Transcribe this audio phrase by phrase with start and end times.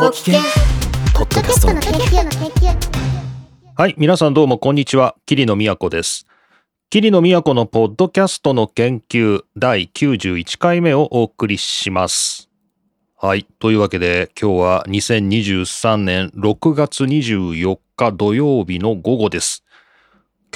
[0.00, 0.40] ご機嫌
[1.12, 5.14] ポッドキャストの研究の研究はい、皆さんどうもこんにちは。
[5.26, 6.26] 桐野都です。
[6.88, 12.48] 桐野都のポッドキャストの研究第91回目をお送りします。
[13.14, 19.64] はい、というわけで今日は2023年6月24日土曜日の午後です。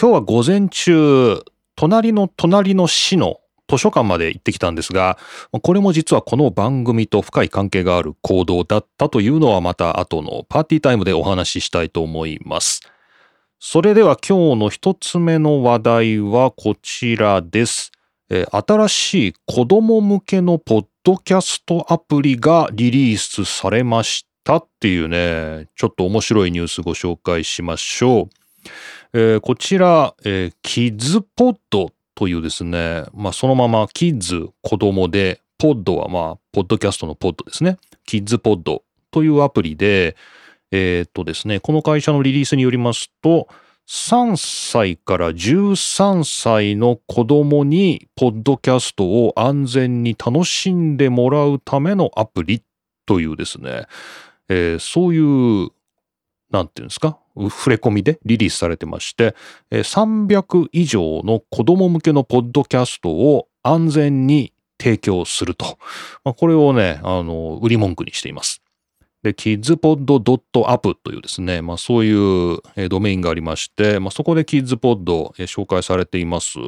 [0.00, 1.44] 今日は午前中、
[1.76, 5.18] 隣の隣の市の図書館まで行ってきたんですが、
[5.62, 12.80] これも実はこの番組と深い関係がある行動だったというのはまた後のパーティータイムでお話ししたいと思います。
[13.58, 17.92] それでは今日の一つ目の話題はこちらです。
[18.30, 28.28] えー新しい子供向けのポッドキャストアプリがリリースされましたっていうね、ちょっと面白いニュースご紹介しましょう。
[29.14, 37.78] えーこちら、えーキッズポッドというですね、まあそのままキッズ子供で、ポッドはまあ、ポッドキャストのポッドですね。
[38.06, 40.16] キッズポッドというアプリで、
[40.70, 43.48] えーっとですね、この会社のリリースによりますと、
[43.88, 52.62] 3歳から13歳の子供にポッドキャストを安全に楽しんでもらうためのアプリ
[53.06, 53.86] というですね、
[54.48, 55.70] えーそういう、
[56.50, 59.34] なんていうんですか、触れ込みでリリースされてまして、
[59.70, 65.78] 300以上の子供向けのポッドキャストを安全に提供すると。
[66.24, 68.60] まあ、これをね、あの、売り文句にしています。
[69.24, 72.58] で、kidspod.app というですね、まあそういう
[72.90, 76.58] ドメインがありまして、まあそこで kidspod 紹介されています。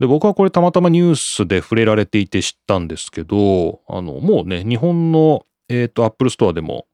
[0.00, 6.86] で、僕はこれたまたまニュースで触れられていて知ったんですけど、あの、もうね、日本の、えっ、と、Apple Store でも、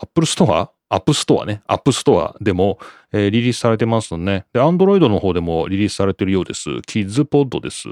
[0.00, 0.70] Apple Store?
[0.88, 1.62] アップストアね。
[1.66, 2.78] アップストアでも、
[3.12, 4.46] えーリリースされてますね。
[4.52, 6.70] で、Android の方でもリリースされてるようです。
[6.70, 7.88] KidsPod です。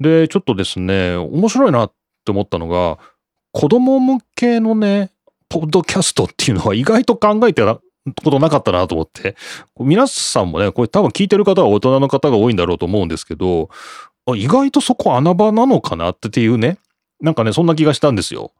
[0.00, 1.92] で、ちょっとですね、面白いなっ
[2.24, 2.98] て思ったのが、
[3.52, 5.10] 子供向けのね、
[5.48, 9.36] ポッドキャストっていうのは意外と考えてたことなかったなと思って。
[9.80, 13.70] 皆さんもね、これ多分聞いてる方は大人の方が多いんだろうと思うんですけど、
[14.34, 16.78] 意外とそこ穴場なのかなっていうね、
[17.20, 18.52] なんかね、そんな気がしたんですよ。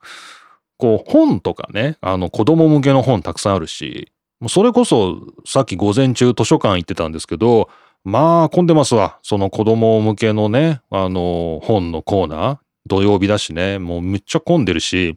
[0.78, 7.70] こう、本とかね、あの、子供向けの本たくさんあるし、もうそれこそ、さっき午前中図書館行ってたんですけど、
[8.04, 9.18] まあ、混んでますわ。
[9.22, 12.58] その子供向けのね、あの、本のコーナー。
[12.86, 15.16] 土曜日だしね、もうめっちゃ混んでるし、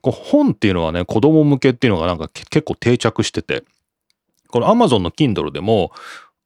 [0.00, 3.64] こう本っていうのはね、子供向けっていうのがなんか結構定着してて、
[4.48, 5.90] この Amazon の Kindle でも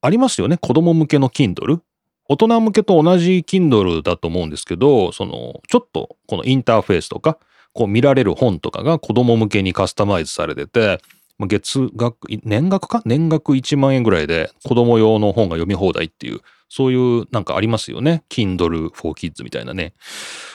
[0.00, 1.80] ありますよね、子供向けの Kindle。
[2.28, 7.38] 大人向けと同じ Kindle だと思うんですけど、その、ちょっとこのインターフェースとか、
[7.72, 11.00] こう見られる本とかが子供向けにカスタマイズされてて、
[11.40, 13.02] 月額、年額か？
[13.04, 18.22] 年額1万円ぐらいで子供用の本が読み放題っていう、そういうなんかありますよね。
[18.30, 19.94] Kindle for Kids みたいなね。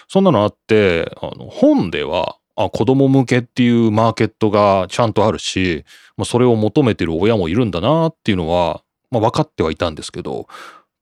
[0.07, 5.83] そんなのあって、あの本では、あ、子供向けっていうマーケットがちゃんとあるし、
[6.15, 10.47] まあ、それを求めてる親もいるんだなっていうのは、まあ、分かってはいたんですけど、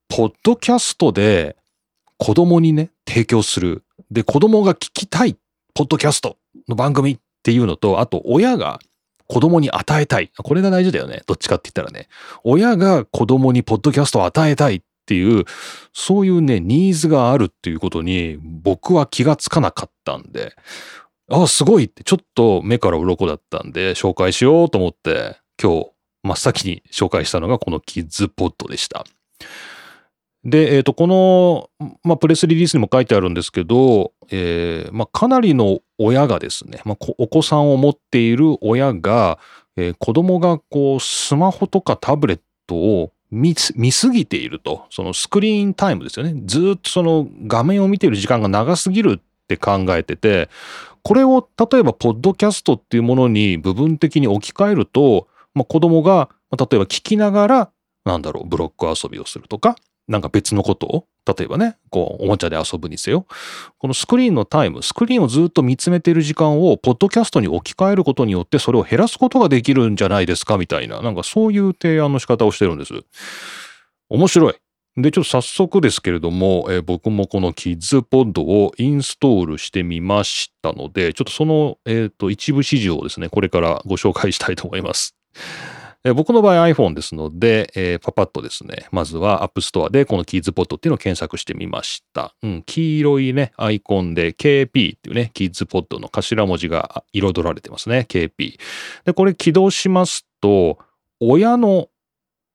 [0.09, 1.55] ポッドキャストで
[2.17, 3.83] 子供にね、提供する。
[4.11, 5.35] で、子供が聞きたいっ、
[5.75, 6.37] ポッドキャスト
[6.67, 8.79] の番組っていうのと、あと親が
[9.27, 10.31] 子供に与えたい。
[10.37, 11.21] これが大事だよね。
[11.27, 12.07] どっちかって言ったらね。
[12.43, 15.45] 親が子供にポッドキャストを与えたいっていう、
[15.93, 20.53] そういうね、ニーズがあるっていうことに僕は気がつかなかったんで、
[21.29, 25.91] あ、すごいってちょっと目から鱗だったんで紹介しようと思って今日
[26.23, 29.05] 真っ先に紹介したのがこのキッズポッドでした。
[30.45, 31.69] で、えっ、と、この、
[32.03, 39.39] まあ、プレスリリースにも書いてあるんですけど、えーまあ、かなりの親がですね、まあ、お子さんを持っている親が、
[39.75, 44.85] えー子供がこう、スマホとかタブレットを見すぎていると。
[44.89, 46.41] そのスクリーンタイムですよね。
[46.45, 50.49] ずっとその画面を見ている時間が長すぎるって考えてて、
[51.03, 57.71] これを例えばポッドキャストっていうものに部分的に置き換えると、まあ、子供が、例えば聞きながら、
[58.05, 59.75] なんだろう、ブロック遊びをするとか、
[60.07, 63.25] なんか別のことを、例えばね、こう、おもちゃで遊ぶにせよ。
[63.79, 72.93] このスクリーンのタイム、スクリーンをずっと見つめている時間を、ポッドキャストに置き換えることによって、それを減らすことができるんじゃないですか、みたいな、なんかそういう提案の仕方をしてるんです。
[74.09, 74.55] 面白い。
[74.97, 85.15] で、ちょっと早速ですけれども、えー僕もこのキッズポッドをインストールしてみましたので、ちょっとその、えっ、と、一部始終をですね、これからご紹介したいと思います。
[86.07, 92.35] え僕の場合 iPhone ですので、えーパパッとですね、まずは App Store でこのキッズポッドっていうのを検索してみました。
[92.43, 98.59] うん、黄色いね、アイコンで KP っていうね、キッズポッドの頭文字が彩られてますね、KP。
[99.03, 100.77] で、これ起動しますと、
[101.19, 101.89] 親の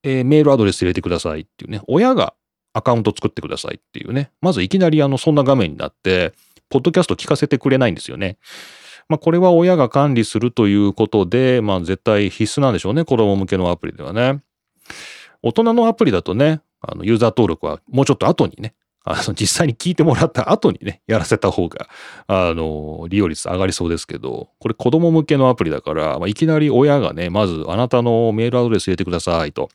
[0.04, 2.34] えーメールアドレス入れてくださいっていうね、親が
[2.72, 6.34] アカウント作ってくださいっていうね、まずいきなりあの、そんな画面になって、
[6.68, 8.38] ポッドキャスト聞かせてくれないんですよね。
[9.08, 13.04] まあ、これは親が管理するということで、まあ、絶対必須なんでしょうね。
[13.04, 14.42] 子供向けのアプリではね。
[15.42, 18.74] 大人のアプリだとね、あの、ユーザー登録はもうちょっと後にね、
[19.04, 21.88] あの、実際に聞いてもらった後にね、やらせた方が、
[22.26, 29.70] あの、利用率上がりそうですけど、これ子供向けのアプリだから、まあ、いきなり親がね、まずあなたのメールアドレス入れてくださいと。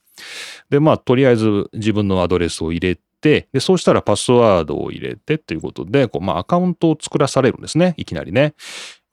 [0.70, 7.96] で、まあ、とりあえず自分のアドレスを入れてて、で、そうしたらパスワードを入れてっていうことで、こう、まあ、アカウントを作らされるんですね。
[7.98, 8.54] いきなりね。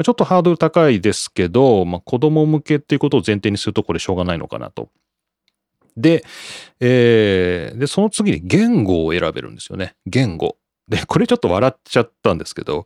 [0.04, 4.90] ちょっとハードル高いですけど、まあ、子供向けっていうことを前提にするとこれしょうがないのかなと。
[5.96, 6.24] で、
[6.80, 9.94] えー、で、その次に言語を選べるんですよね。
[10.04, 10.58] 言語。
[10.88, 12.84] で、これちょっと笑っちゃったんですけど、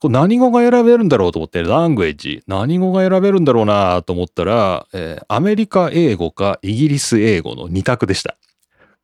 [0.00, 2.42] これ何語が選べるんだろうと思って、ラングエッジ。
[2.46, 8.36] 何語が選べるんだろうなと思ったら、えー、アメリカ英語かイギリス英語の2択でした。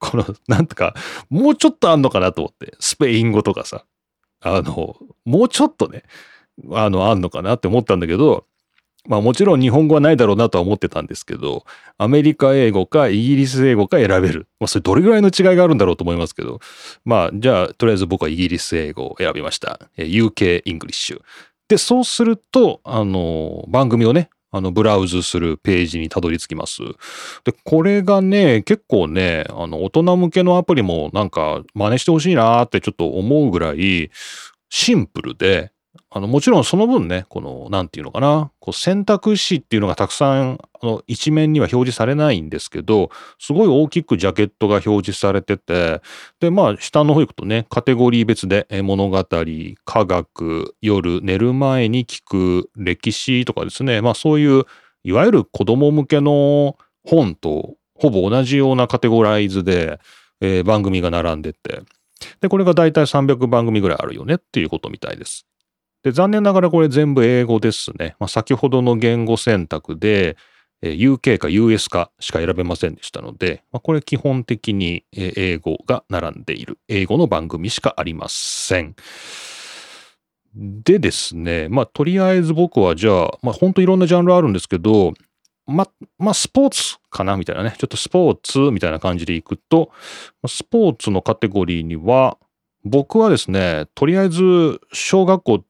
[0.04, 0.94] この、なんとか、
[1.30, 3.84] もうちょっとあんのかなと思って、スペイン語とかさ、
[4.40, 6.02] あの、もうちょっとね、
[6.72, 8.46] あの、あんのかなって思ったんだけど、
[9.06, 11.64] まあもちろん日本語はないだろうなとは思ってたんですけど、
[11.98, 14.48] アメリカ英語かイギリス英語か選べる。
[14.60, 16.60] まあそれどれぐらいの違いがあるんだろうと思いますけど、
[17.04, 19.78] まあじゃあとりあえず僕はイギリス英語を選びました。
[19.98, 21.20] UK English。
[21.68, 26.80] で、そうすると、あの、番組をね、あの、ブラウズするページにたどり着きます。
[27.42, 34.12] で、これがね、結構ね、あの、大人向けのアプリもなんか真似してほしいなってちょっと思うぐらい、
[34.70, 35.72] シンプルで、
[36.16, 46.02] あの、もちろんその分ね、この、なんていうのかな、こう選択肢っていうのがたくさん、あの、一面には表示されないんですけど、すごい大きくジャケットが表示されてて、
[46.38, 49.24] で、まあ、下の方行くとね、カテゴリー別で、物語、
[49.84, 54.66] 科学、夜、寝る前に聞く、歴史とかですね、まあ、そういう、
[55.02, 59.98] いわゆる子供向けの本と、ほぼ同じようなカテゴライズで、
[60.40, 61.82] えー、番組が並んでて、
[62.40, 65.44] で、これがだいたい300番組ぐらいあるよねっていうことみたいです。
[66.04, 68.14] で、残念ながらこれ全部英語ですね。
[68.20, 70.36] まあ、先ほどの言語選択で、
[70.82, 78.94] え UK か US かしか選べませんでしたので、まあ、これ基本的に英語が並んでいる英語の番組しかありません。
[80.54, 85.14] でですね、まあとりあえず僕はじゃあ、まあ本当いろんなジャンルあるんですけど、
[85.66, 89.90] ま、まあスポーツかなみたいなね、ちょっとスポーツみたいな感じでいくと、
[90.46, 92.36] スポーツのカテゴリーには、
[92.84, 95.64] 僕はですね、とりあえず小学校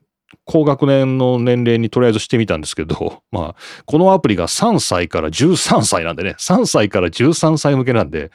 [0.45, 8.31] 高学年の年齢にとりあえずしてみたんですけど、 まあ、このアプリが3歳から13歳なんでね、3歳から13歳向けなんで、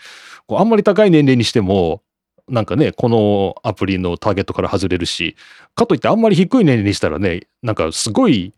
[0.48, 2.02] こうあんまり高い年齢にしても、
[2.48, 5.36] なんかね、このアプリのターゲットから外れるし、
[5.76, 8.54] かといってあんまり低い年齢にしたらね、なんかすごい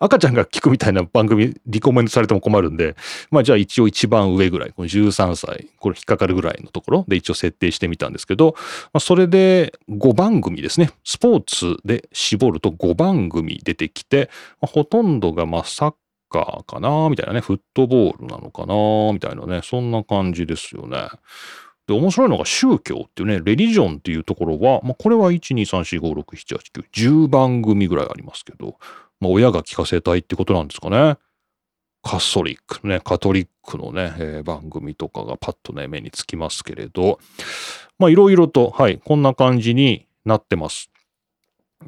[0.00, 2.96] 赤ちゃんが聞くみたいな番組リコメントされても困るんで、
[3.30, 8.54] まあじゃあ一応一番上ぐらい、この13歳、これ引っかかるぐらいのところで一応設定してみたんですけど、
[8.92, 10.90] まあ、それで5番組ですね。
[11.04, 14.30] スポーツで絞ると5番組出てきて、
[14.60, 15.94] まあ、ほとんどがまあサッ
[16.30, 21.08] カーかなみたいなね、フットボールなのかなみたいなね、そんな感じですよね。
[21.86, 28.76] で、面白いのが宗教っていうね、レリジョンっていうところは、まあ、これは1、2、3、4、5、6、7、8、9、10番組ぐらいありますけど、
[29.22, 31.16] まあ、親が聞かせたいってことなんですかね。
[32.02, 37.20] カソリックね、カトリックのね、えー、番組とかがパッとね、目につきますけれど、
[38.00, 40.90] まあいろいろと、はい、こんな感じになってます。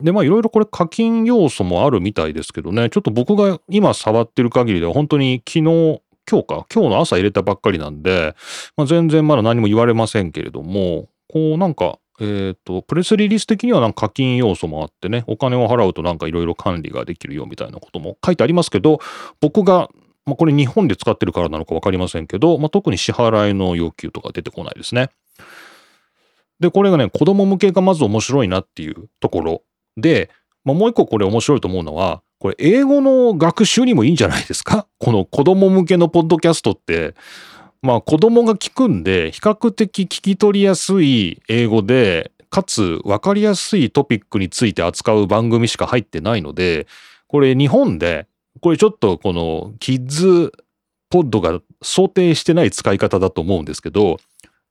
[0.01, 8.37] で、まあいろいろこれ課金要素もあるみたいですけどね、ちょっと僕が今触ってる限りでは本当に昨日、今日か、今日の朝入れたばっかりなんで、
[8.77, 19.01] まあ、全然まだ何も言われませんけれども、こうなんかえっ、ー、と、プレスリリース的にはなんか課金要素もあってね、お金を払うとなんかいろいろ管理ができるよみたいなことも書いてありますけど、
[19.41, 19.89] 僕が、
[20.27, 25.11] まあ、これ日本で使ってるからなのかわかりませんけど、まあ、特に支払いの要求とか出てこないですね。
[26.61, 29.63] で、これがね、子供向けがまず面白いなっていうところ
[29.97, 30.31] で、
[30.65, 34.87] まあ、もう一個これ面白いと思うのは、これ英語の学習にもいいんじゃないですか？
[34.99, 37.15] この子供向けのポッドキャストって、
[37.85, 46.87] まあ子供が聞くんで、比較的聞き取りやすい英語で、かつ分かりやすいトピックについて扱う番組しか入ってないので、
[47.29, 48.27] これ日本で、
[48.63, 50.53] これちょっとこのキッズ
[51.11, 54.17] ポッドが想定してない使い方だと思うんですけど、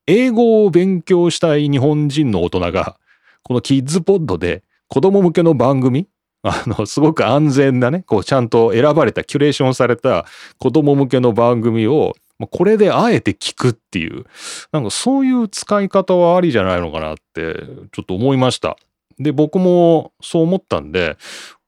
[0.07, 2.97] 英語を勉強したい日本人の大人が、
[3.43, 6.07] このキッズポッドで子供向けの番組
[6.41, 10.25] あの、すごく安全なね、こうちゃんと選ばれた、キュレーションされた
[10.57, 12.15] 子供向けの番組を
[12.47, 14.25] これであえて聞くっていう、
[14.71, 17.55] なんかそういう使い方はありじゃないのかなって
[17.91, 18.77] ちょっと思いました。
[19.19, 21.17] で、僕もそう思ったんで、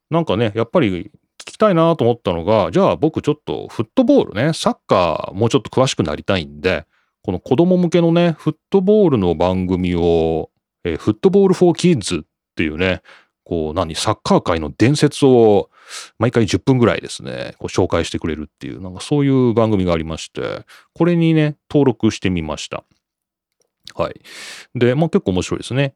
[0.10, 6.86] なんかね、やっぱり聞きたいなと思ったのが、じゃあ僕ちょっとフットボールね、サッカーもうちょっと詳しくなりたいんで、
[7.24, 10.50] この子供向けのね、フットボールの番組を、
[10.84, 13.02] えー、フットボールフォーキッズっていうね、
[13.44, 15.70] こう何、サッカー界の伝説を
[16.20, 22.84] 毎回10分ぐらいですね、こう紹介してくれるっていう、なんかそういう番組がありまして、これにね、登録してみました。
[23.96, 24.22] はい。
[24.74, 25.96] で、まあ結構面白いですね。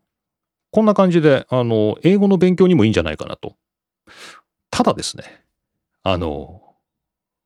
[0.72, 3.55] こんな感じで、あの、英語の勉強にもいいんじゃないかなと。
[4.69, 5.24] ただですね、
[6.03, 6.62] あの、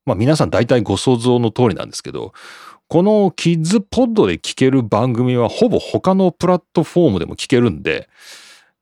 [0.05, 2.33] まあ皆さん大体ご想像の通りなんですけど、
[2.89, 8.09] このキッズポッドで聞ける番組はほぼ他のプラットフォームでも聞けるんで、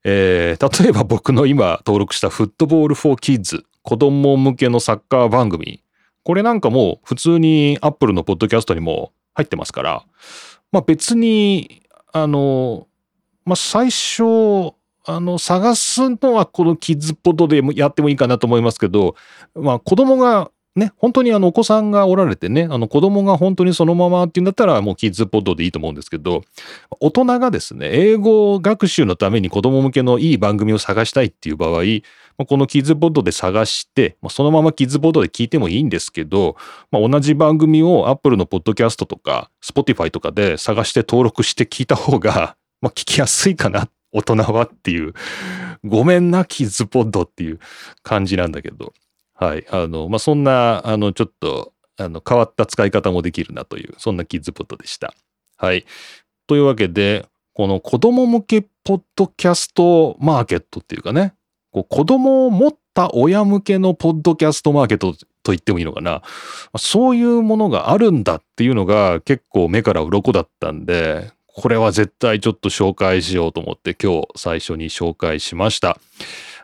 [0.03, 5.83] えー、例えば僕の今登録したフットボールフォーキッズ、子供向けのサッカー番組、
[6.23, 10.05] これなんかもう普通に Apple のポッドキャストにも入ってますから、
[10.71, 12.87] まあ別に、あの、
[13.45, 14.73] まあ最初、
[15.05, 19.15] あの、探すのはこのキッズポッドでやってもいいかなと思いますけど、
[19.55, 26.43] まあ子供がね、本当にあのお子さんがおられてね、あの子供が本当にそのままっていうんだったらもうキッズポッドでいいと思うんですけど、
[27.01, 31.83] 大人がですね、英語学習のために子供向けのいい番組を探したいっていう場合、
[32.45, 36.55] このキッズポッドで探して、そのままキッズポッドで聞いてもいいんですけど、
[36.89, 45.13] まあ、同じ番組を Apple のポッドキャストとか Spotify とかで探して登録して聞いた方が、まあ、聞きやすいかな、大人はっていう、
[45.83, 47.59] ごめんな、キッズポッドっていう
[48.03, 48.93] 感じなんだけど。
[49.41, 49.65] はい。
[49.71, 55.15] あの、まあ、そんな、あの、ちょっと、あの、変わった使い方もできるなという、そんなキッズポットでした。
[55.57, 55.87] はい。
[56.45, 61.33] というわけで、この子供向けポッドキャストマーケットっていうかね、
[61.71, 66.21] こう子供を持った親向けのポッドキャストマーケットと言ってもいいのかな。
[66.77, 75.97] そういうものがあるんだっていうのが結構目から鱗だったんで、これは絶対ちょっと紹介しようと思って今日最初に紹介しました。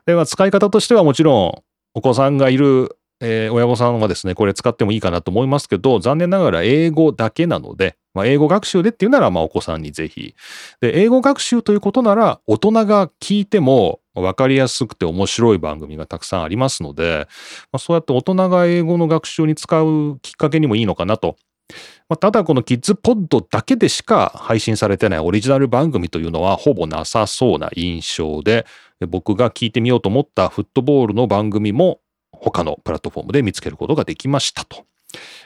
[0.05, 1.66] では使い方としてはもちろん
[1.97, 10.35] お子さんがいる、えー、親御さんはですね、これ使ってもいいかなと思いますけど、残念ながら英語だけなので、まあ、英語学習でっていうなら、まあ、お子さんにぜひ。
[10.79, 17.27] で、英語学習ということなら、大人が聞いても分かりやすくて面白い番組がたくさんありますので、
[17.71, 21.35] まあ、そうやって大人が英語の学習に使うきっかけにもいいのかなと。
[22.09, 28.65] まあ、ただこのキッズポッドだけでしか配信されてないオリジナル番組というのはほぼなさそうな印象で、
[29.09, 31.99] 僕が聞いてみようと思ったフットボールの番組も
[32.31, 34.85] 他のプラットフォームで見つけることができましたと。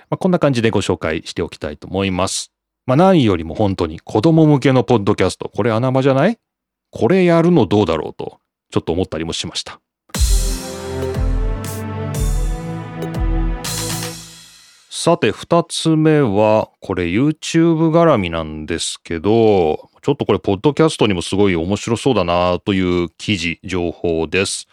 [0.09, 2.51] まあ、こんな感じでご紹介しておきたいと思います。
[2.85, 6.37] まあ、何よりも本当に子供向けのポッドキャスト、これ穴場じゃない？
[6.91, 8.39] これやるのどうだろうと、
[8.71, 9.79] ちょっと思ったりもしました。
[14.93, 24.67] さて、二つ目は、これ YouTube 絡みなんですけど、ちょっとこれ、ポッドキャストにもすごい面白そうだなという記事、情報です。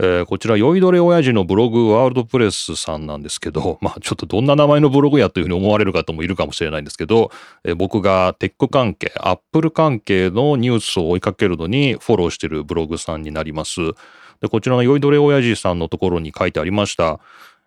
[0.00, 7.30] えー、こちら、酔いどれ親父のブログワールドプレスさんなんですけど、 まあちょっとどんな名前のブログやというふうに思われる方もいるかもしれないんですけど、
[7.62, 13.92] えー、僕がテック関係、アップル関係のニュースを追いかけるのにフォローしているブログさんになります。
[14.40, 17.20] で、こちらの酔いどれ親父さんのところに書いてありました。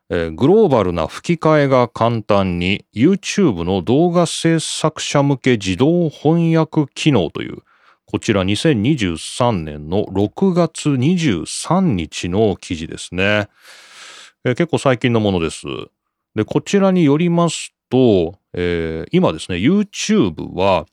[0.09, 7.59] えー、グローバルな吹き替えが簡単に YouTube の動画制作者向け自動翻訳機能という
[8.13, 13.47] こちら2023年の6月23日の記事ですね。
[14.43, 15.65] えー、結構最近のものです。
[16.35, 20.85] で、こちらによりますと、えー、今ですね、YouTube は、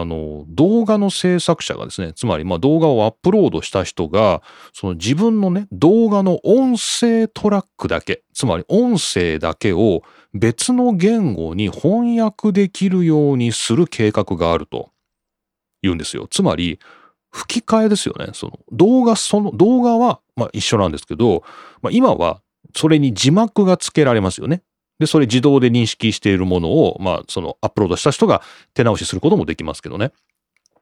[0.00, 14.90] あの、動画の制作者がですね、つまり、ま、動画をアップロードした人が、その自分のね、動画の音声トラックだけ、つまり音声だけを別の言語に翻訳できるようにする計画があると。
[15.82, 16.26] 言うんですよ。
[16.30, 16.78] つまり、
[17.30, 18.28] 吹き替えですよね。
[18.34, 21.42] その動画、その動画は、まあ、一緒なんですけど、
[21.80, 22.40] まあ、今は
[22.74, 24.62] それに字幕が付けられますよね。
[24.98, 28.42] で、それ自動で認識しているものを、まあ、そのアップロードした人が
[28.74, 30.12] 手直しすることもできますけどね。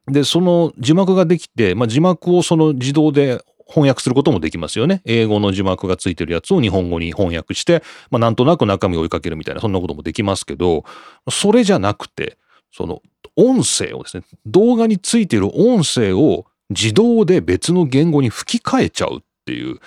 [0.06, 5.00] で、その字幕ができて、まあ、字幕をその自動で翻訳することもできますよね。
[5.04, 10.84] 英語の字幕がついてるやつを日本語に翻訳して、まあ、なんとなく中身を追いかけるみたいな、そんなこともできますけど、
[11.30, 12.36] それじゃなくて、
[12.72, 13.00] その
[13.36, 19.78] 音声をですね、動画についている音声を自動で別の言語に吹き替えちゃうっていう、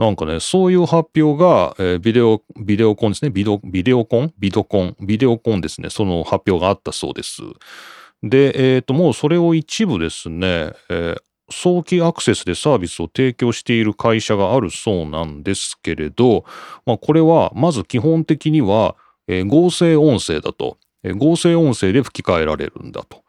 [0.00, 3.30] なんかね、そういう発表が、えー、ビデオ、ビデオコンですね。
[3.30, 4.32] ビデオ、ビデオコン？
[4.38, 4.96] ビドコン？
[4.98, 5.90] ビデオコンですね。
[5.90, 7.42] その発表があったそうです。
[8.22, 11.16] で、えっ、ー、と、もうそれを一部ですね、えー、
[11.50, 16.46] 早期アクセスでサービスを提供している会社があるそうなんですけれど、
[16.86, 18.96] まあ、これは、まず基本的には、
[19.28, 20.78] えー、合成音声だと。
[21.04, 23.22] 合成音声で吹き替えられるんだと。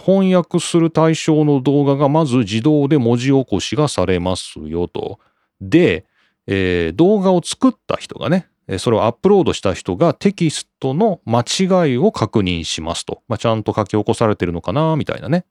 [0.00, 5.20] 翻訳する対象の動画がまず自動で文字起こしがされますよと。
[5.60, 6.04] で、
[6.46, 13.22] えー、動画を作った人がね、それをアップロードした人がテキストの間違いを確認しますと。
[13.28, 15.44] まあ、ちゃんと書き起こされてるのかなみたいなね。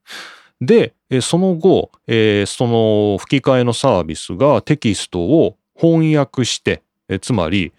[0.62, 7.74] で、その後、えーその吹き替えのサービスがテキストを翻訳して、えつまり、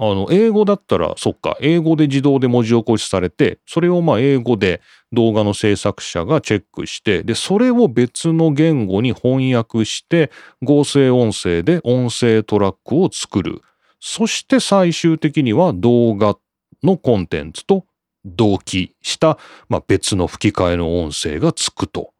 [0.00, 4.80] あの、英語だったら、そっか、英語で自動で文字起こしされて、それをまあ英語で
[5.12, 10.30] 動画の制作者がチェックして、で、それを別の言語に翻訳して、
[10.62, 13.62] 合成音声で音声トラックを作る。
[13.98, 16.36] そして最終的には動画
[16.84, 17.84] のコンテンツと
[18.24, 19.36] 同期した、
[19.68, 22.12] まあ、別の吹き替えの音声がつくと。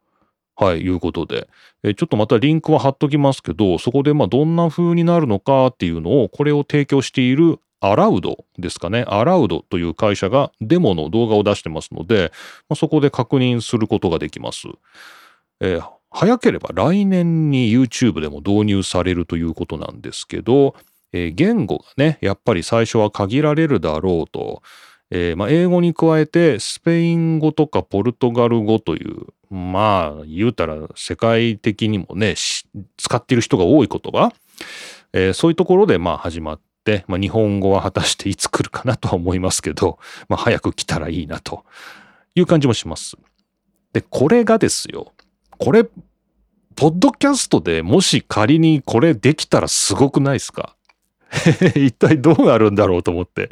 [0.57, 1.47] はい、いうことで。
[1.85, 9.05] えちょっとまたリンクは貼っときますけど、そこでまあどんな風になるのかっていうのを、これを提供しているアラウドですかね。
[9.07, 12.33] アラウドという会社がデモの動画を出してますので、
[12.69, 14.69] まあ、そこで確認することができます。
[15.61, 20.75] えー早ければ来年に YouTube でも導入されるということなんですけど、
[21.13, 24.63] えー言語がね、やっぱり最初は限られるだろうと、
[25.11, 32.35] えーまあ、英語に加えてスペイン語とかポルトガル語という、まあ、言うたら世界的にもね、
[32.97, 34.33] 使っている人が多い言葉、
[35.13, 36.61] えーそういうところでまあ始まっ、
[37.09, 41.65] まあ、日本語は果たしていつ来るかなとは思いますけど、まあ、早く来たらいいなと
[42.35, 43.17] いう感じもします。
[43.93, 45.13] で、これがですよ、
[45.59, 50.77] これ、ポッドキャストでもし仮にこれできたらすごくないですか？
[51.75, 53.49] 一体どうなるんだろうと思って。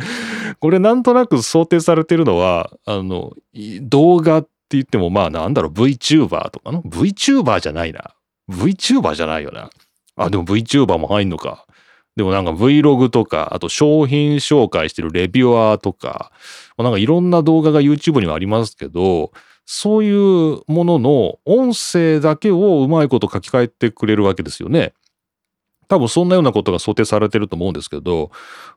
[0.61, 3.33] これなんとなく想定されてるのは、あの、
[3.83, 8.15] 動画って言ってもまあなんだろう、VTuber とかの ?VTuber じゃないな。
[8.49, 9.71] VTuber じゃないよな。
[10.17, 11.67] あ、でも VTuber も入んのか。
[12.17, 16.33] でもなんか Vlog とか、あと商品紹介してるレビュアーとか、
[16.79, 19.33] なんかいろんな動画が YouTube にはありますけど、
[19.67, 24.95] そういうものの音声だけをうまいこと書き換えてくれるわけですよね。
[25.89, 28.31] 多分そんなようなことが想定されてると思うんですけど、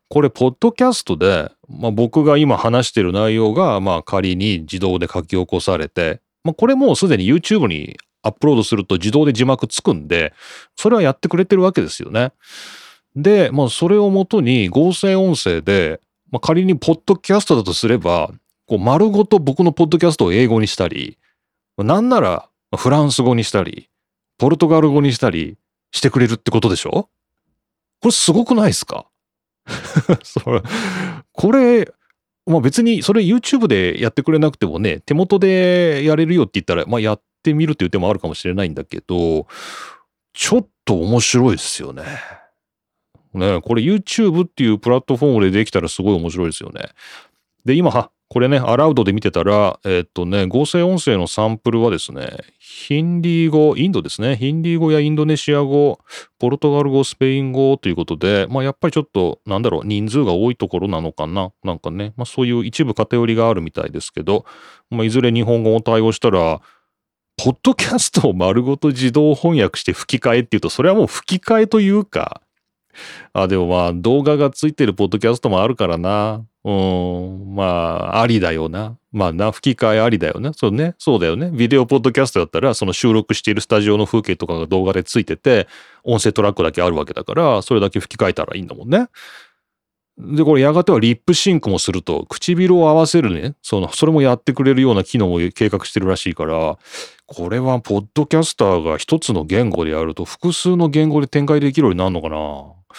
[0.10, 10.34] これ、ポッドキャストで、まあ、僕が今話してる内容が、まあ、仮に自動で書き起こされて、まあ、これもうすでに YouTube にアップロードすると自動で字幕つくんで、
[10.76, 12.32] それはやってくれてるわけですよね。
[13.16, 16.00] で、まあ、それをもとに合成音声で、
[16.32, 18.32] まあ、仮にポッドキャストだとすれば、
[18.68, 21.18] こう丸ごと僕のポッドキャストを英語にしたり、
[21.78, 23.90] なんならフランス語にしたり、
[24.38, 25.58] ポルトガル語にしたり
[25.92, 27.10] してくれるってことでしょ？
[28.02, 29.08] これすごくないですか？
[30.24, 30.62] それ
[31.32, 31.92] これ、
[32.46, 39.48] まあ別にそれ YouTube でやってくれなくてもね、手元でやれるよって言ったら、まあやってみるっていう手もあるかもしれないんだけど、
[40.34, 42.04] ちょっと面白いですよね。
[43.34, 46.90] ねこれ YouTube っていうプラットフォームでできたらすごい面白いですよね。
[47.66, 56.00] で、今、これね、アラウドで見てたら、えっとね、合成音声のサンプルはですね、ヒンディー語、インドですね、ヒンディー語やインドネシア語、
[56.38, 64.46] ポルトガル語、スペイン語ということで、まあやっぱりちょっと、なんだろう、人数が多いところなのかななんかね、まあそういう一部偏りがあるみたいですけど、
[64.92, 66.62] まあいずれ日本語を対応したら、
[67.36, 72.42] ポッドキャストを丸ごと自動翻訳して吹き替えっていうと、それはもう吹き替えというか、
[73.34, 76.46] あ、でもまあ動画がついてるポッドキャストもあるからな。
[76.64, 78.98] うん、まあ、ありだよな。
[79.14, 80.52] まあな、吹き替えありだよね。
[80.54, 80.94] そうね。
[80.98, 81.52] そうだよね。
[81.52, 85.68] ビデオポッドキャストだったら、その収録しているスタジオの風景とかが動画でついてて、
[86.04, 89.08] 音声トラックだけあるわけだから、それだけ吹き替えたらいいんだもんね。
[90.18, 96.78] で、これやがてはリップシンクもすると、唇を合わせるね、その、それもやってくれるような機能を計画してるらしいから、
[97.26, 102.96] これはポッドキャスターが一つの言語でやると、複数の言語で展開できるようになるのかなっ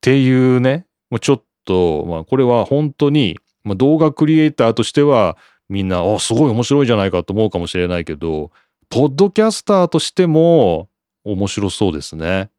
[0.00, 5.36] ていうね、もうちょっと、まあこれは本当に、まあ、動画クリエイターとしては、
[5.68, 8.50] みんな、あ、すごい面白いじゃないかと思うかもしれないけど、
[8.90, 10.88] ポッドキャスターとしても
[11.24, 12.50] 面白そうですね。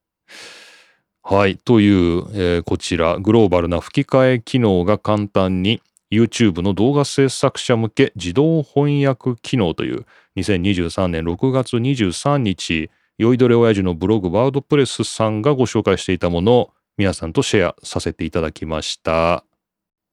[1.21, 1.57] はい。
[1.57, 5.81] という、えーこちら、グローバルな吹き替え機能が簡単に
[6.11, 10.05] YouTube の動画制作者向け自動翻訳機能という
[10.37, 19.43] 2023年6月23日、酔いどれ親父のブログワードプレスさんがご紹介していたものを皆さんとシェアさせていただきました。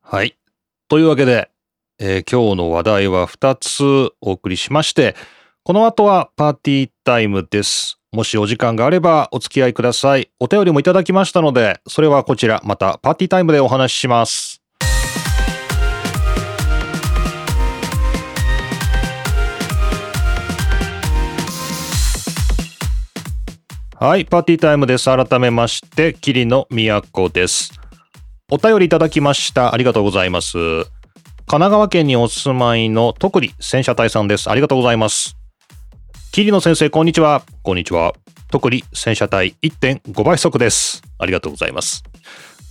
[0.02, 0.36] はい。
[0.88, 1.50] というわけで、
[1.98, 5.14] えー今日の話題は2つお送りしまして、
[5.64, 7.98] この後はパーティータイムです。
[8.12, 10.30] もしお時間があればお付き合いください。
[10.38, 14.61] お便りもいただきましたので、それはこちらまたパーティータイムでお話しします。
[24.02, 25.04] はい、パーティータイムです。
[25.04, 26.66] 改めまして、桐野
[27.12, 27.70] 都です。
[28.50, 29.72] お便りいただきました。
[29.72, 30.58] ありがとうございます。
[30.58, 30.86] 神
[31.46, 34.50] 奈川県にお住まいの徳利戦車隊さんです。
[34.50, 35.36] ありがとうございます。
[36.32, 37.44] 桐野先生、こんにちは。
[37.62, 38.14] こんにちは。
[38.50, 41.04] 徳利戦車隊1.5倍速です。
[41.20, 42.02] ありがとうございます。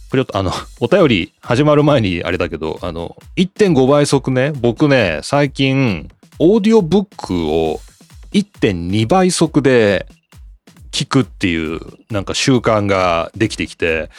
[0.10, 7.80] これあの、お便り始まる前にあれだけど、あの、1.5倍速ね、僕ね、最近、オーディオブックを
[8.34, 10.08] 1.2倍速で
[10.92, 14.10] 聞くっていうなんか習慣ができてきて、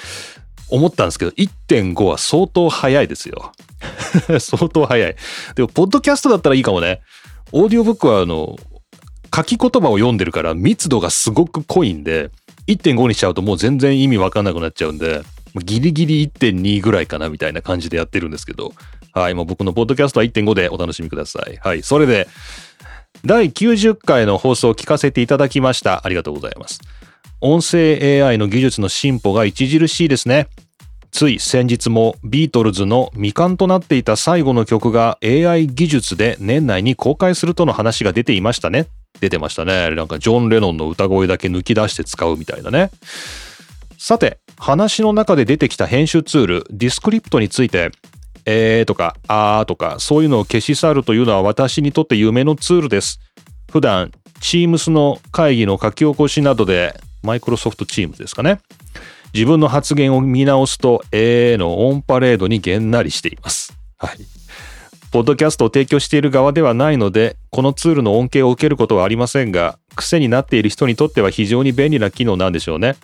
[0.72, 3.52] 思ったんですけど、1.5は相当早いですよ。
[4.40, 5.16] 相当早い。
[5.54, 7.02] でも、ポッドキャストだったらいいかもね。
[7.52, 8.58] オーディオブックはあの、
[9.34, 12.30] 書き言葉を読んでるから密度がすごく濃いんで、
[12.68, 15.22] 1.5にしちゃうともう全然意味わかんなくなっちゃうんで、
[15.62, 18.72] ギリギリ1.2ぐらいかなみたいな感じでやってるんですけど、
[19.12, 21.56] はい、もう僕のポッドキャストは1.5でお楽しみください。
[21.56, 22.28] はい、それで、
[23.24, 26.04] 第90回の放送を聞かせていただきました。
[26.04, 26.80] ありがとうございます。
[27.40, 30.48] 音声 AI の技術の進歩が著しいですね。
[31.12, 38.86] つい先日もビートルズの未完となっていた最後の曲が AI 技術で年内に公開するとの話が出ていましたね。
[39.20, 39.90] 出てましたね。
[39.90, 42.90] なんかジョン・レノンの歌声だけ抜き出して使うみたいなね。
[43.98, 47.90] さて、話の中で出てきた編集ツール、ディスクリプトについて、
[48.46, 53.20] えーとか、あーとか、そういうのを消し去るというのは私にとって夢のツールです。
[53.70, 58.60] 普段、Teams の会議の書き起こしなどで、マイクロソフト Teams ですかね。
[59.32, 63.76] 自分の発言を見直すと、えーのオンパレードにげんなりしています。
[63.98, 64.18] はい。
[65.12, 72.96] ポッドキャストを提供している側ではないので、このツールの恩恵を受けることはありませんが、癖になっている人にとっては非常に便利な機能なんでしょうね。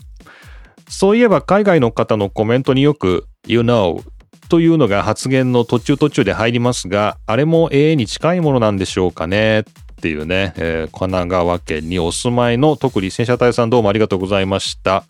[0.88, 4.02] そういえば海外の方のコメントによく You know
[4.48, 9.60] というのが発言の途中途中で入りますが、あれも AA に近いものなんでしょうかね？
[9.60, 9.64] っ
[10.00, 15.04] ていうね、えー、神奈川県にお住まいの特に戦車隊さんどうもありがとうございました。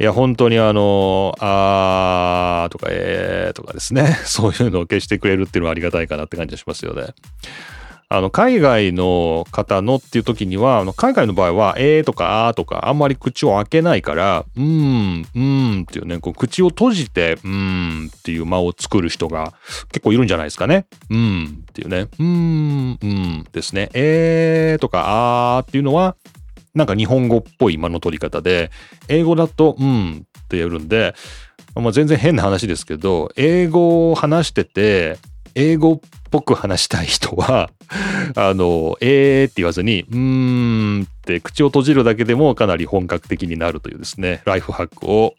[0.00, 7.08] いや、本当にあの、あーとか、えーとかですね、 そういうのを消してくれるっていうのはありがたいかなって感じがしますよね。
[8.10, 19.52] あの、海外の方のっていう時には、あの海外の場合は、えーとか、あーとか、あんまり口を開けないから、うーん、うーんっていうね、こう口を閉じて、うーんっていう間を作る人が
[19.92, 20.86] 結構いるんじゃないですかね。
[21.10, 23.90] うーんっていうね、うーん、うんですね。
[23.92, 26.16] えーとか、あーっていうのは、
[26.74, 28.70] なんか日本語っぽい間の取り方で、
[29.08, 31.14] 英語だと、うーんってやるんで、
[31.74, 35.18] まあ、全然変な話ですけど、英語を話してて、
[35.54, 37.70] 英語っぽく話したい人は、
[38.36, 45.34] あの、えーって言わずに、うーんって口を閉じるだけでもかなり本格的になるというですね、ライフハックを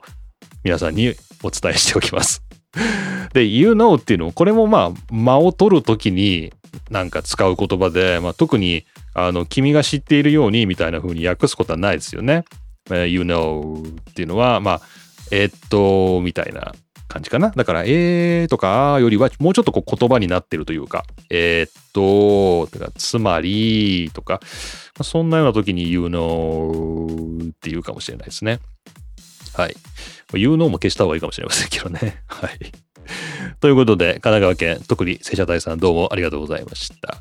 [0.64, 2.44] 皆さんにお伝えしておきます。
[3.34, 6.54] で、you know っていうのも、これもまあ、間を取るときに
[6.90, 12.46] なんか使う言葉で、まあ、特に、あの、君が知っているようにみたいな風に訳すことはないですよね。
[12.90, 14.82] you know っていうのは、まあ、
[15.32, 16.74] え、っと、みたいな
[17.10, 17.50] 感じかな。
[17.50, 24.40] だから、えーとか、よりは、もうちょっとこう言葉になってるというか、えー、っと、かつまり、とか、
[25.02, 28.60] そんなような時に you know って言うかもしれないですね。
[29.56, 29.76] はい。
[30.34, 32.22] you know も消した方がいいかもしれませんけどね。
[32.30, 32.60] はい。
[33.60, 37.18] ということで、神奈川県、特に聖者隊さんどうもありがとうございました。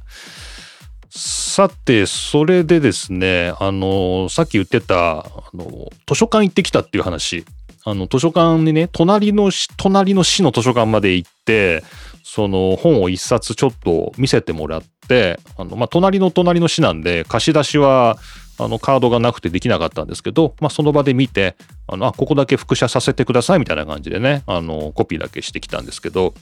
[1.10, 5.24] さて、それでですね、あの、さっき言ってた、あ
[5.54, 7.46] の、図書館行ってきたっていう話。
[7.90, 11.82] あの、図書館にね、隣の市、隣の市の図書館まで行って、
[12.22, 18.18] その本を一冊ちょっと見せてもらって、あの、まあ、隣の隣の市なんで、貸し出しは、
[18.58, 26.34] あの、カードがなくてできなかったんですけど、まあ、その場で見て、あの、あ、ここだけ複写させてくださいみたいな感じでね、あの、コピーだけしてきたんですけど、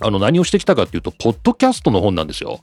[0.00, 2.60] あの、何をしてきたかっていうと、ポッドキャストの本なんですよ。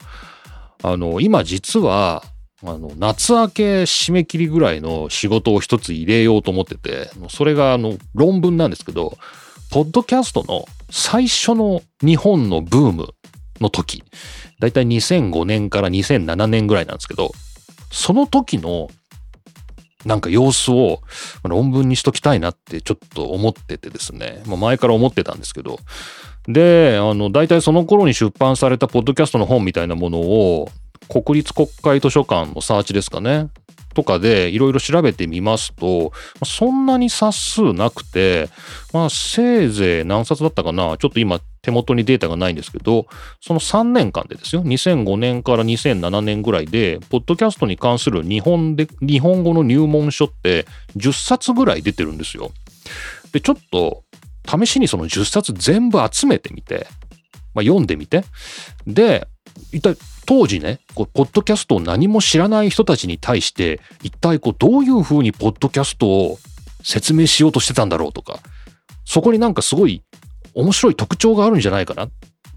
[0.83, 2.23] あの、今実は、
[2.63, 9.17] あの、夏明け締め切りぐらいの仕事を一つ入れようと思ってて、それがあの、論文なんですけど、
[9.71, 13.13] ポッドキャストの最初の日本のブーム
[13.61, 14.03] の時、
[14.59, 17.31] だいたい2005年から2007年ぐらいなんですけど、
[17.91, 18.89] その時の
[20.05, 21.01] なんか様子を
[21.43, 25.79] 論文にしときたいなってちょっと思っててですね、まあ、前から思ってたんですけど、
[26.47, 30.69] で、あの、大体その頃に出版されたポッドキャストの本みたいなものを、
[31.09, 33.49] 国立国会図書館のサーチですかね。
[33.95, 36.13] とかでいろいろ調べてみますと、
[36.45, 38.47] そんなに冊数なくて、
[38.93, 43.07] まあせいぜい何冊だったかなちょっと今手元にデータがないんですけど、
[43.41, 44.63] その3年間でですよ。
[44.63, 52.51] 2005年から2007年ぐらいで、ポッドキャストに関する日本で、日本語の入門書って10冊ぐらい出てるんですよ。
[53.33, 54.03] で、ちょっと
[54.47, 56.87] 試しにその10冊全部集めてみて、
[57.53, 58.23] まあ、読んでみて。
[58.87, 59.27] で、
[59.71, 59.95] 一体
[60.29, 66.37] 当時ね、こうポッドキャストを何も知らない人たちに対して、一体こうどういうふうにポッドキャストを
[66.83, 68.37] 説明しようとしてたんだろうとか、
[69.05, 70.03] そこになんかすごい
[70.53, 72.09] 面白い特徴があるんじゃないかな。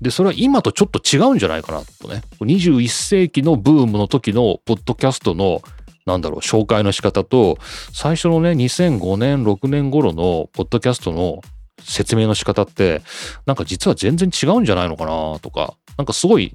[0.03, 2.21] で、それは今とちょっと違うんじゃないかなとね。
[2.41, 5.63] 21世紀のブームの時のポッドキャストの
[6.05, 7.57] なんだろう、紹介の仕方と、
[7.95, 11.41] 最初のね、2005年、6年頃のポッドキャストの
[11.81, 13.01] 説明の仕方って、
[13.47, 16.53] なんか実は全然違うんじゃないのかなとか、なんかすごい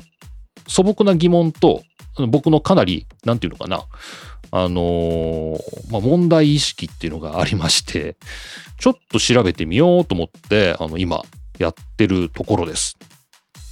[0.68, 1.84] 素朴な疑問と、
[2.30, 3.84] 僕のかなり、なんていうのかな、
[4.52, 8.16] あのーまあ、問題意識っていうのがありまして、
[8.80, 11.24] ちょっと調べてみようと思って、あの、今、
[11.58, 12.98] やってるところです。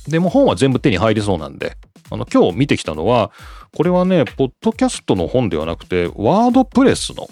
[0.08, 1.78] でも本は全部手に入りそうなんで、
[2.12, 3.32] あの、今日見てきたのは、
[3.76, 7.28] これはね、ポッドキャストの本ではなくて、ワードプレスの、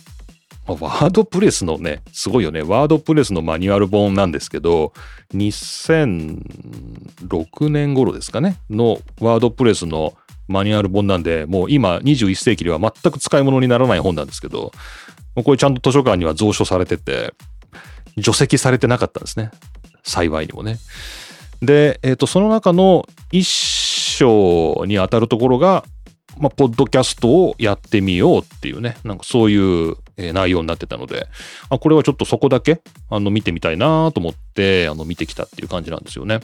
[0.68, 4.94] ワードプレスのね、すごいよね、ワードプレスのマニュアル本なんですけど、
[5.34, 10.14] 2006年頃ですかね、のワードプレスの
[10.48, 14.72] マニュアル本なんで、もう今21世紀では全く使い物にならない本なんですけど、
[15.36, 17.34] これちゃんと図書館には蔵書されてて、
[18.18, 19.52] 除籍されてなかったんですね。
[20.04, 20.78] 幸いにもね。
[21.62, 25.86] で、えっ、と、その中の一章に当たるところが、
[26.38, 31.28] まあ、ポッドキャストをやってみようっていうね、なんかそういう、内容になってたので、
[31.70, 36.40] あこれはちょっとそこだけ、あの、見てみたいなと思って、あの、見てきたっていう感じなんですよね。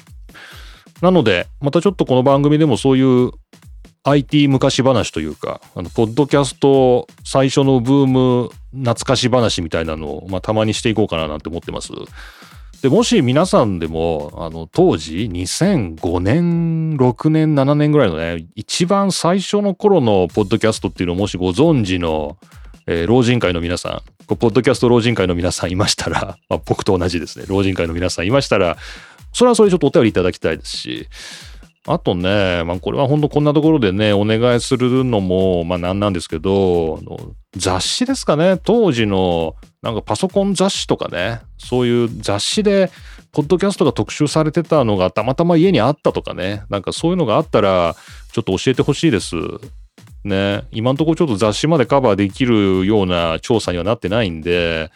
[1.01, 3.31] なので、またちょっとこの番組でもそういう
[4.03, 11.91] IT 昔話というか、あの、ポッドキャスト最初のブーム懐かし話みたいなのを、まあ、たまにしていこうかななんて思ってます。
[12.81, 22.37] で、もし皆さんでも、あの、当時、2005年、6年、7年ぐらいのね、一番最初の頃のポッドキャストっていうのをもしご存知の、
[22.91, 28.77] えー老人会の皆さん、ポッドキャスト老人会の皆さんいましたら、 まあ、僕と同じですね、老人会の皆さんいましたら、
[29.31, 31.07] それはそれでちょっとお便りいただきたいですし、
[31.85, 36.99] あとね、まあ、これは本当こんなところでね、お願いするのも、まあ、なんなんですけど、
[37.55, 42.89] 雑誌ですかね、当時の、なんかパソコン雑誌とかね、そういう雑誌で、
[43.31, 47.95] ポッドキャストが特集されてたのがたまたま家にあったとかね、なんかそういうのがあったら、
[48.31, 49.35] ちょっと教えてほしいです。
[50.23, 54.91] ね、今のところちょっと雑誌までカバーできるような調査にはなってないんで、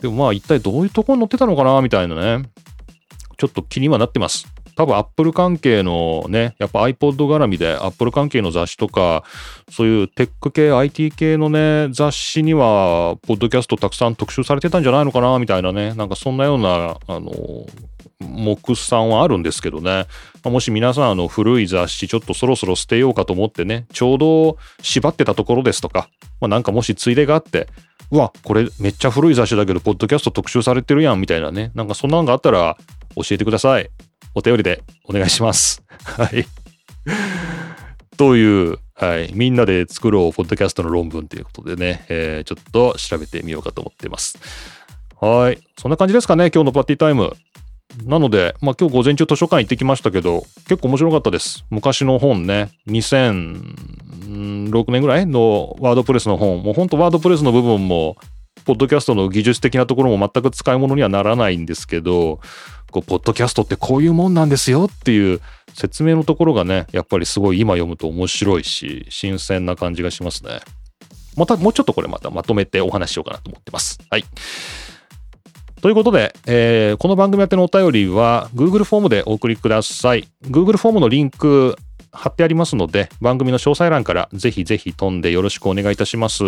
[0.00, 2.48] でもまあ一体どういうところに載ってたのかなみたいなね、
[3.36, 4.46] ちょっと気にはなってます。
[4.78, 9.24] 多分 Apple 関係のね、やっぱ iPod 絡みで Apple 関係の雑誌とか、
[9.68, 17.32] そういうテック系、IT 系のね、雑誌には、ポッドキャストたくさん特集されてたんじゃないのかなみたいなね、なんかそんなような、あの、
[18.20, 20.06] 目算はあるんですけどね。
[20.42, 26.08] まあもし皆さん、あの、古い雑誌、ちょっとそろそろ捨てようかと思ってね、ちょうど縛ってたところですとか、
[26.40, 27.68] まあなんかもしついでがあって、
[28.10, 31.70] うわ、これめっちゃ古い雑誌だけど、ポッドキャスト特集されてるやん、みたいなね。
[31.74, 32.76] なんかそんなのがあったら、
[33.16, 33.90] 教えてください。
[34.34, 35.82] お便りでお願いします。
[36.04, 36.46] はい。
[38.16, 39.30] という、はい。
[39.32, 44.38] みんなで作ろう、ポッドキャストの論文ということでね、えーちょっと調べてみようかと思ってます。
[45.20, 45.58] はい。
[45.78, 47.36] そんな感じですかね、今日のパーティータイム。
[48.04, 51.64] なので、まあ今日午前中図書館行ってきましたけど、結構面白かったです。
[51.70, 58.16] 昔の本ね、2006年ぐらいのワードプレスの本、もう本当ワードプレスの部分も、
[58.64, 62.40] ポッドキャストの技術的なところも全く使い物にはならないんですけど、
[62.90, 65.40] こう、ポッドキャストってこういうもんなんですよっていう
[65.74, 70.60] 説明のところがね、やっぱりすごい今読むと面白いし、新鮮な感じがしますね。
[71.36, 73.98] また、もうちょっとこれまたまとめてお話ししようかなと思ってます。
[74.10, 74.24] はい。
[75.80, 80.28] ということで、えーこの番組宛てのお便りは Google フォームでお送りください。
[80.42, 81.76] Google フォームのリンク
[82.10, 86.42] 貼ってありますので、番組の詳細欄からぜひぜひ飛んでよろしくお願いいたします。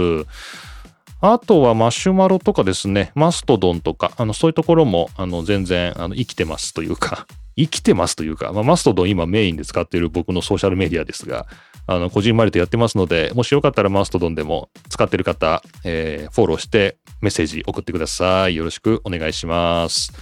[1.21, 11.47] あとはマシュマロとかですね、マストドンとか、あの、そういうところも、あの、全然、あの、生きてますというか、生きてますというか、まあ、マストドン今メインで使っている僕のソーシャルメディアですが、
[11.91, 18.55] あの、こじんまりとやってますので、もしよかったらマストドンでも使ってる方、えーフォローしてメッセージ送ってください。
[18.55, 20.13] よろしくお願いします。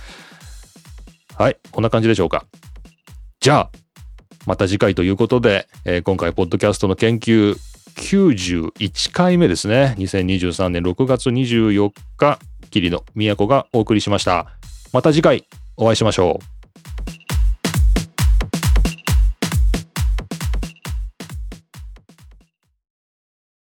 [1.37, 2.47] はい、こんな感じでしょうか。
[3.41, 3.71] じゃあ、
[4.47, 7.55] また次回ということで、えー今回、ポッドキャストの研究
[7.99, 9.95] 91回目ですね。
[9.99, 12.39] 2023年6月24日、
[12.71, 13.05] 桐野
[13.37, 14.47] 都がお送りしました。
[14.95, 15.45] また次回
[15.77, 16.58] お会いしましょう。